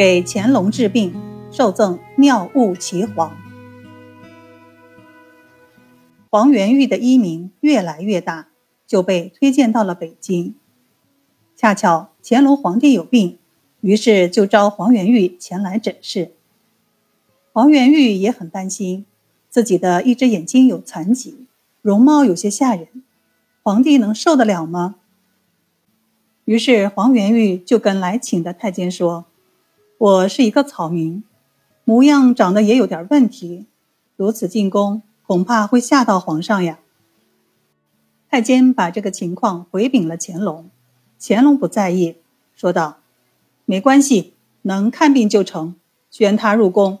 [0.00, 1.12] 给乾隆治病，
[1.52, 3.36] 受赠妙物奇黄。
[6.30, 8.48] 黄元玉的医名越来越大，
[8.86, 10.54] 就被推荐到了北京。
[11.54, 13.36] 恰巧乾隆皇帝有病，
[13.82, 16.32] 于是就召黄元玉前来诊视。
[17.52, 19.04] 黄元玉也很担心，
[19.50, 21.44] 自己的一只眼睛有残疾，
[21.82, 22.88] 容貌有些吓人，
[23.62, 24.94] 皇帝能受得了吗？
[26.46, 29.26] 于是黄元玉就跟来请的太监说
[30.00, 31.22] ：“我是一个草民，
[31.84, 33.66] 模样长得也有点问题，
[34.16, 36.78] 如此进宫恐怕会吓到皇上呀。”
[38.30, 40.70] 太监把这个情况回禀了乾隆，
[41.20, 42.16] 乾隆不在意，
[42.56, 43.00] 说道
[43.66, 44.32] ：“没关系，
[44.62, 45.74] 能看病就成，
[46.10, 47.00] 宣他入宫。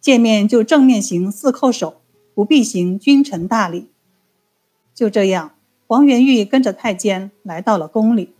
[0.00, 2.00] 见面就正面行四叩首，
[2.34, 3.88] 不必行君臣大礼。”
[4.92, 5.54] 就这样，
[5.86, 8.34] 黄元玉跟着太监来到了宫里。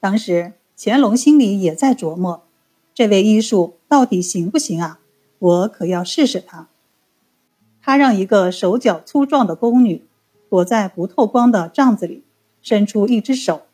[0.00, 2.42] 当时乾隆心里也在琢磨，
[2.94, 4.98] 这位医术到底行不行啊？
[5.38, 6.68] 我可要试试他。
[7.82, 10.06] 他让一个手脚粗壮的宫女
[10.48, 12.24] 躲在不透光的帐子里，
[12.62, 13.66] 伸出一只手。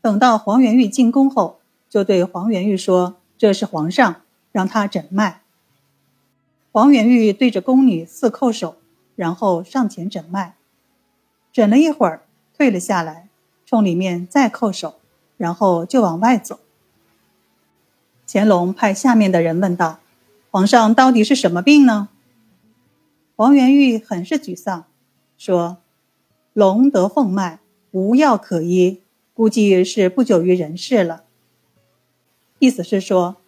[0.00, 1.60] 等到黄元玉进宫后，
[1.90, 5.42] 就对黄元玉说：“这是皇上，让他诊脉。”
[6.72, 8.76] 黄元玉对着宫女四叩首，
[9.14, 10.56] 然后上前诊脉。
[11.52, 12.22] 诊了一会儿，
[12.56, 13.28] 退了下来，
[13.66, 14.99] 冲里面再叩首。
[15.40, 16.60] 然后就往外走。
[18.28, 19.98] 乾隆派下面的人问道
[20.52, 22.10] ：“皇上到底是什么病呢？”
[23.36, 24.84] 黄元玉很是沮丧，
[25.38, 25.78] 说
[26.52, 27.58] ：“龙得凤脉，
[27.90, 29.00] 无药可医，
[29.32, 31.24] 估计是不久于人世了。”
[32.60, 33.38] 意思是说，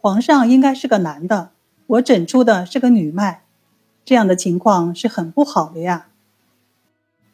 [0.00, 1.50] 皇上应该是个男的，
[1.88, 3.42] 我诊出的是个女脉，
[4.04, 6.06] 这样的情况是很不好的呀。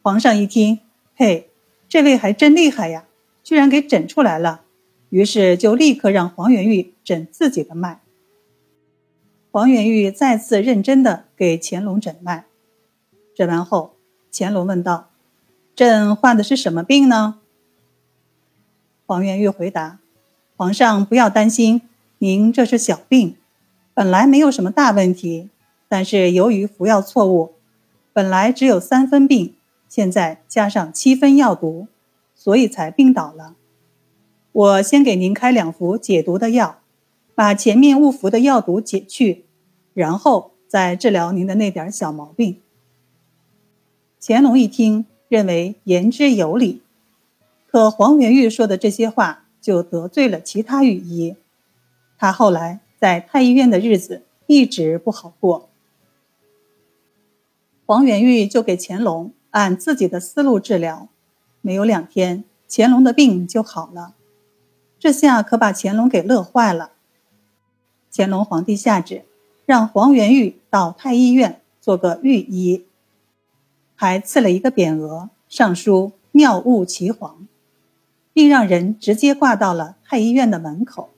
[0.00, 0.80] 皇上一听，
[1.14, 1.50] 嘿，
[1.86, 3.04] 这位还真厉害呀！
[3.46, 4.62] 居然给诊出来了，
[5.08, 8.00] 于是就立刻让黄元玉诊自己的脉。
[9.52, 12.46] 黄元玉再次认真的给乾隆诊脉，
[13.36, 13.94] 诊完后，
[14.32, 15.10] 乾隆问道
[15.76, 17.38] ：“朕患的是什么病呢？”
[19.06, 20.00] 黄元玉回答
[20.58, 21.82] ：“皇上不要担心，
[22.18, 23.36] 您这是小病，
[23.94, 25.50] 本来没有什么大问题，
[25.86, 27.52] 但是由于服药错误，
[28.12, 29.54] 本来只有三分病，
[29.88, 31.86] 现在加上七分药毒。”
[32.36, 33.56] 所以才病倒了。
[34.52, 36.78] 我先给您开两服解毒的药，
[37.34, 39.44] 把前面误服的药毒解去，
[39.92, 42.60] 然后再治疗您的那点小毛病。
[44.20, 46.82] 乾隆一听，认为言之有理，
[47.66, 51.36] 可黄元玉说的这些话就得罪了其他御医，
[52.18, 55.68] 他后来在太医院的日子一直不好过。
[57.84, 61.08] 黄元玉就给乾隆按自己的思路治疗。
[61.66, 64.14] 没有两天，乾隆的病就好了。
[65.00, 66.92] 这下可把乾隆给乐坏了。
[68.12, 69.24] 乾隆皇帝下旨，
[69.64, 72.84] 让黄元玉到太医院做个御医，
[73.96, 77.48] 还赐了一个匾额，上书“妙物岐黄”，
[78.32, 81.10] 并让人直接挂到了太医院的门口。